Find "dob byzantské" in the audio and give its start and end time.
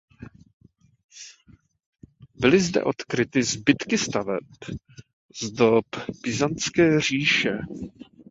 5.51-7.01